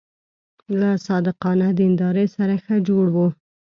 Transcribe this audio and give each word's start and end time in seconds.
له 0.79 0.89
صادقانه 1.07 1.67
دیندارۍ 1.79 2.27
سره 2.35 2.55
ښه 2.63 2.75
جوړ 2.87 3.05
و. 3.15 3.17